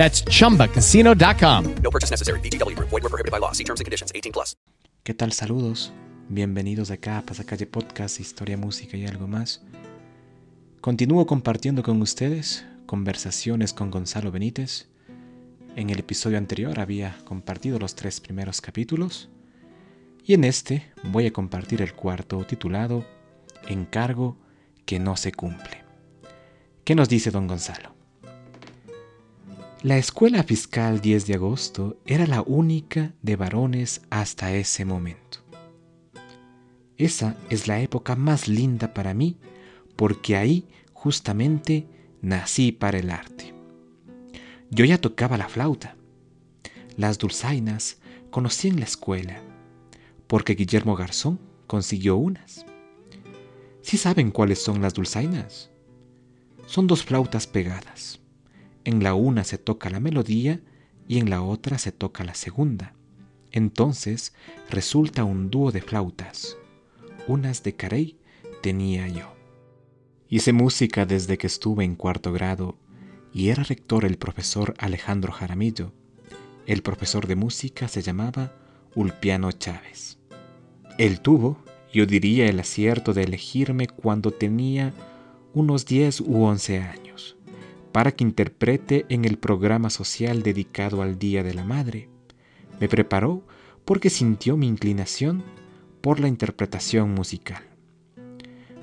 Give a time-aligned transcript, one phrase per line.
[0.00, 1.74] That's chumbacasino.com.
[1.82, 2.40] No purchase necessary.
[2.40, 2.74] BGW.
[2.76, 3.52] Void were prohibited by law.
[3.52, 4.10] See terms and conditions.
[4.14, 4.56] 18 plus.
[5.04, 5.32] ¿Qué tal?
[5.32, 5.92] Saludos.
[6.30, 9.60] Bienvenidos acá a Pasacalle Podcast, Historia, Música y algo más.
[10.80, 14.88] Continúo compartiendo con ustedes conversaciones con Gonzalo Benítez.
[15.76, 19.28] En el episodio anterior había compartido los tres primeros capítulos
[20.24, 23.04] y en este voy a compartir el cuarto titulado
[23.68, 24.38] Encargo
[24.86, 25.84] que no se cumple.
[26.84, 27.99] ¿Qué nos dice don Gonzalo?
[29.82, 35.38] La escuela fiscal 10 de agosto era la única de varones hasta ese momento.
[36.98, 39.38] Esa es la época más linda para mí
[39.96, 41.86] porque ahí justamente
[42.20, 43.54] nací para el arte.
[44.68, 45.96] Yo ya tocaba la flauta.
[46.98, 49.40] Las dulzainas conocí en la escuela
[50.26, 52.66] porque Guillermo Garzón consiguió unas.
[53.80, 55.70] ¿Sí saben cuáles son las dulzainas?
[56.66, 58.20] Son dos flautas pegadas
[58.84, 60.60] en la una se toca la melodía
[61.06, 62.94] y en la otra se toca la segunda.
[63.52, 64.32] Entonces
[64.70, 66.56] resulta un dúo de flautas.
[67.26, 68.18] Unas de Carey
[68.62, 69.34] tenía yo.
[70.28, 72.78] Hice música desde que estuve en cuarto grado
[73.32, 75.92] y era rector el profesor Alejandro Jaramillo.
[76.66, 78.54] El profesor de música se llamaba
[78.94, 80.18] Ulpiano Chávez.
[80.98, 81.58] Él tuvo,
[81.92, 84.92] yo diría, el acierto de elegirme cuando tenía
[85.52, 87.36] unos 10 u 11 años
[87.92, 92.08] para que interprete en el programa social dedicado al Día de la Madre.
[92.78, 93.46] Me preparó
[93.84, 95.42] porque sintió mi inclinación
[96.00, 97.62] por la interpretación musical.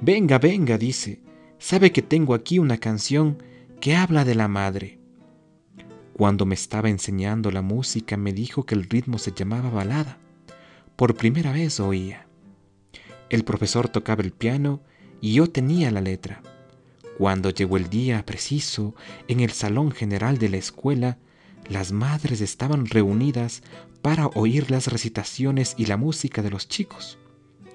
[0.00, 1.20] Venga, venga, dice,
[1.58, 3.42] sabe que tengo aquí una canción
[3.80, 4.98] que habla de la madre.
[6.14, 10.18] Cuando me estaba enseñando la música me dijo que el ritmo se llamaba balada.
[10.96, 12.26] Por primera vez oía.
[13.30, 14.80] El profesor tocaba el piano
[15.20, 16.42] y yo tenía la letra.
[17.18, 18.94] Cuando llegó el día preciso,
[19.28, 21.18] en el salón general de la escuela,
[21.68, 23.62] las madres estaban reunidas
[24.02, 27.18] para oír las recitaciones y la música de los chicos.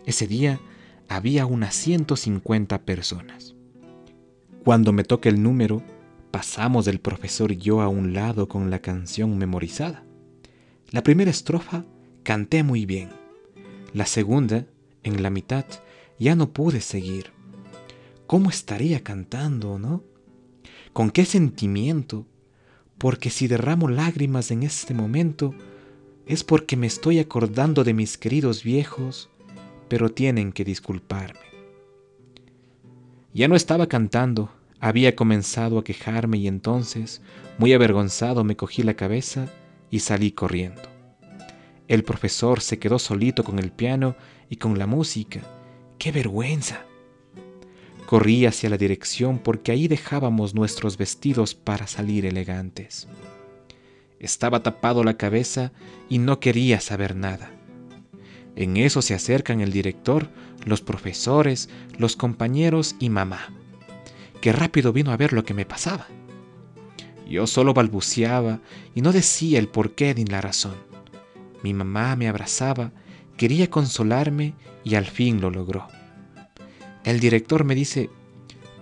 [0.06, 0.60] Ese día
[1.08, 3.56] había unas 150 personas.
[4.64, 5.82] Cuando me toca el número,
[6.32, 10.04] pasamos el profesor y yo a un lado con la canción memorizada.
[10.92, 11.86] La primera estrofa
[12.24, 13.10] canté muy bien.
[13.94, 14.66] La segunda,
[15.04, 15.66] en la mitad,
[16.20, 17.39] ya no pude seguir.
[18.29, 20.03] ¿Cómo estaría cantando, no?
[20.94, 22.28] ¿Con qué sentimiento?
[23.00, 25.56] Porque si derramo lágrimas en este momento,
[26.28, 29.31] es porque me estoy acordando de mis queridos viejos,
[29.88, 31.40] pero tienen que disculparme.
[33.34, 37.23] Ya no estaba cantando, había comenzado a quejarme y entonces,
[37.57, 39.47] muy avergonzado, me cogí la cabeza
[39.90, 40.84] y salí corriendo.
[41.88, 44.16] El profesor se quedó solito con el piano
[44.51, 45.41] y con la música.
[45.97, 46.85] ¡Qué vergüenza!
[48.09, 53.08] Corrí hacia la dirección porque ahí dejábamos nuestros vestidos para salir elegantes.
[54.20, 55.74] Estaba tapado la cabeza
[56.09, 57.52] y no quería saber nada.
[58.56, 60.31] En eso se acercan el director,
[60.66, 63.53] los profesores, los compañeros y mamá,
[64.41, 66.08] que rápido vino a ver lo que me pasaba.
[67.30, 68.59] Yo solo balbuceaba
[68.96, 70.78] y no decía el porqué ni la razón.
[71.62, 72.91] Mi mamá me abrazaba,
[73.38, 75.99] quería consolarme y al fin lo logró.
[77.04, 78.10] El director me dice,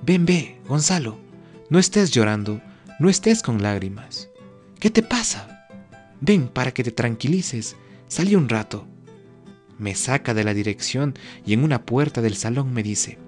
[0.04, 1.18] ven, ve, Gonzalo,
[1.70, 2.62] no estés llorando,
[3.00, 4.30] no estés con lágrimas.
[4.80, 5.68] ¿Qué te pasa?
[6.22, 7.76] Ven para que te tranquilices,
[8.08, 8.88] salí un rato.
[9.78, 11.14] Me saca de la dirección
[11.46, 13.20] y en una puerta del salón me dice,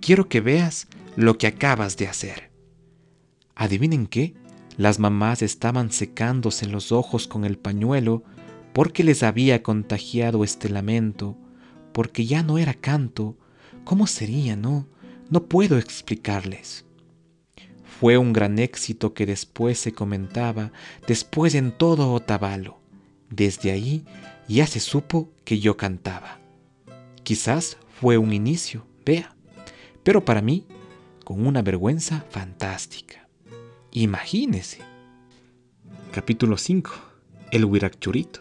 [0.00, 2.50] quiero que veas lo que acabas de hacer.
[3.54, 4.34] Adivinen qué,
[4.76, 8.24] las mamás estaban secándose los ojos con el pañuelo
[8.72, 11.36] porque les había contagiado este lamento,
[11.92, 13.38] porque ya no era canto,
[13.84, 14.86] ¿Cómo sería, no?
[15.30, 16.84] No puedo explicarles.
[18.00, 20.72] Fue un gran éxito que después se comentaba,
[21.06, 22.80] después en todo Otavalo.
[23.30, 24.04] Desde ahí
[24.48, 26.38] ya se supo que yo cantaba.
[27.22, 29.34] Quizás fue un inicio, vea,
[30.02, 30.66] pero para mí
[31.24, 33.28] con una vergüenza fantástica.
[33.92, 34.80] Imagínese.
[36.12, 36.90] Capítulo 5.
[37.50, 38.40] El Huirachurito.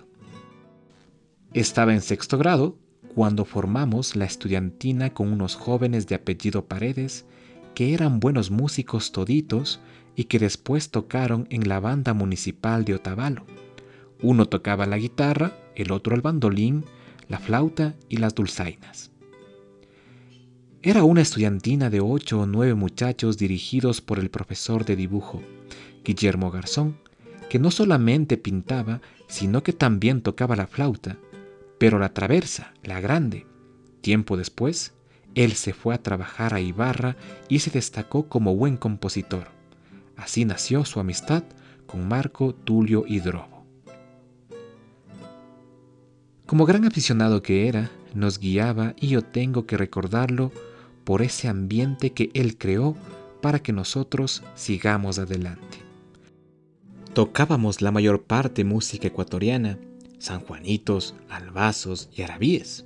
[1.53, 2.77] Estaba en sexto grado
[3.15, 7.25] cuando formamos la estudiantina con unos jóvenes de apellido Paredes
[7.75, 9.79] que eran buenos músicos toditos
[10.15, 13.45] y que después tocaron en la banda municipal de Otavalo.
[14.21, 16.85] Uno tocaba la guitarra, el otro al bandolín,
[17.27, 19.11] la flauta y las dulzainas.
[20.81, 25.41] Era una estudiantina de ocho o nueve muchachos dirigidos por el profesor de dibujo,
[26.03, 26.97] Guillermo Garzón,
[27.49, 31.17] que no solamente pintaba, sino que también tocaba la flauta,
[31.83, 33.45] pero la traversa, la grande.
[33.99, 34.93] Tiempo después,
[35.35, 37.17] él se fue a trabajar a Ibarra
[37.49, 39.49] y se destacó como buen compositor.
[40.15, 41.43] Así nació su amistad
[41.85, 43.65] con Marco Tulio Hidrobo.
[46.45, 50.53] Como gran aficionado que era, nos guiaba y yo tengo que recordarlo
[51.03, 52.95] por ese ambiente que Él creó
[53.41, 55.79] para que nosotros sigamos adelante.
[57.13, 59.77] Tocábamos la mayor parte música ecuatoriana,
[60.23, 62.85] sanjuanitos, albazos y arabíes.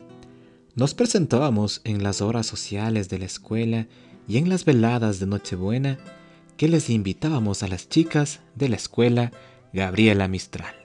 [0.75, 3.87] Nos presentábamos en las horas sociales de la escuela
[4.27, 5.99] y en las veladas de Nochebuena
[6.57, 9.31] que les invitábamos a las chicas de la escuela
[9.73, 10.75] Gabriela Mistral.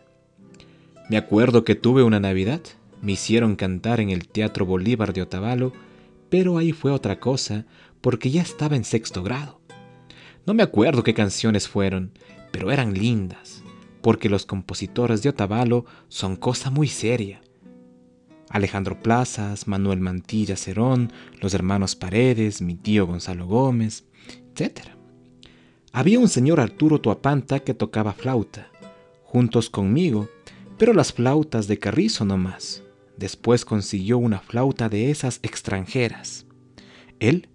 [1.09, 2.61] Me acuerdo que tuve una Navidad,
[3.01, 5.73] me hicieron cantar en el Teatro Bolívar de Otavalo
[6.33, 7.67] pero ahí fue otra cosa,
[8.01, 9.61] porque ya estaba en sexto grado.
[10.47, 12.13] No me acuerdo qué canciones fueron,
[12.51, 13.62] pero eran lindas,
[14.03, 17.41] porque los compositores de Otavalo son cosa muy seria.
[18.51, 24.05] Alejandro Plazas, Manuel Mantilla Cerón, los hermanos Paredes, mi tío Gonzalo Gómez,
[24.55, 24.89] etc.
[25.93, 28.71] Había un señor Arturo Tuapanta que tocaba flauta,
[29.25, 30.29] juntos conmigo,
[30.77, 32.83] pero las flautas de carrizo no más.
[33.17, 36.45] Después consiguió una flauta de esas extranjeras.
[37.21, 37.49] Él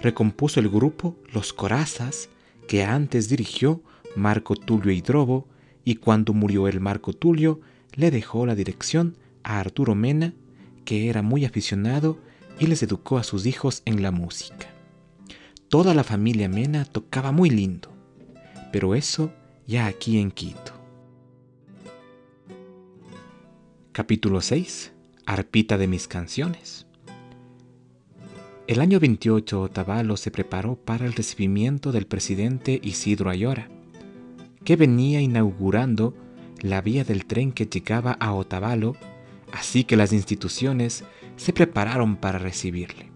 [0.00, 2.28] recompuso el grupo Los Corazas,
[2.66, 3.82] que antes dirigió
[4.16, 5.46] Marco Tulio Hidrobo,
[5.84, 7.60] y cuando murió el Marco Tulio,
[7.94, 10.34] le dejó la dirección a Arturo Mena,
[10.84, 12.18] que era muy aficionado
[12.58, 14.68] y les educó a sus hijos en la música.
[15.68, 17.90] Toda la familia Mena tocaba muy lindo,
[18.72, 19.32] pero eso
[19.66, 20.72] ya aquí en Quito.
[23.92, 24.92] Capítulo 6
[25.26, 26.86] arpita de mis canciones.
[28.66, 33.68] El año 28 Otavalo se preparó para el recibimiento del presidente Isidro Ayora,
[34.64, 36.14] que venía inaugurando
[36.60, 38.96] la vía del tren que llegaba a Otavalo,
[39.52, 41.04] así que las instituciones
[41.36, 43.10] se prepararon para recibirle.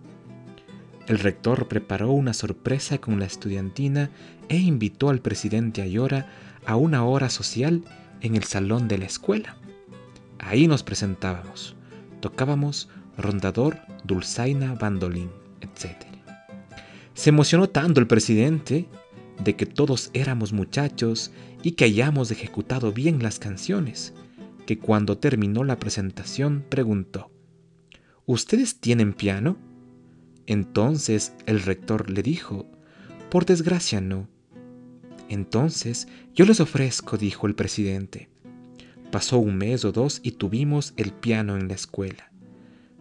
[1.07, 4.11] El rector preparó una sorpresa con la estudiantina
[4.49, 6.29] e invitó al presidente Ayora
[6.67, 7.85] a una hora social
[8.21, 9.57] en el salón de la escuela.
[10.39, 11.77] Ahí nos presentábamos
[12.21, 15.97] Tocábamos rondador, dulzaina, bandolín, etc.
[17.15, 18.89] Se emocionó tanto el presidente
[19.43, 21.31] de que todos éramos muchachos
[21.63, 24.15] y que hayamos ejecutado bien las canciones,
[24.67, 27.31] que cuando terminó la presentación preguntó,
[28.27, 29.57] ¿Ustedes tienen piano?
[30.47, 32.67] Entonces el rector le dijo,
[33.31, 34.29] por desgracia no.
[35.29, 38.29] Entonces yo les ofrezco, dijo el presidente.
[39.13, 42.33] Pasó un mes o dos y tuvimos el piano en la escuela.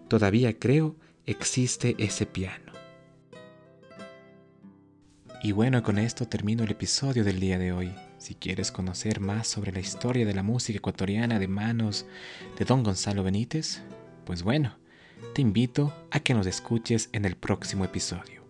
[0.07, 0.95] Todavía creo
[1.25, 2.64] existe ese piano.
[5.45, 7.93] Y bueno, con esto termino el episodio del día de hoy.
[8.17, 12.07] Si quieres conocer más sobre la historia de la música ecuatoriana de manos
[12.57, 13.83] de don Gonzalo Benítez,
[14.25, 14.75] pues bueno,
[15.35, 18.43] te invito a que nos escuches en el próximo episodio.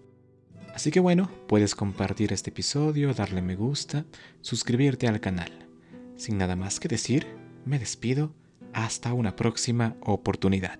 [0.74, 4.06] Así que bueno, puedes compartir este episodio, darle me gusta,
[4.40, 5.52] suscribirte al canal.
[6.16, 7.28] Sin nada más que decir,
[7.66, 8.34] me despido
[8.72, 10.80] hasta una próxima oportunidad.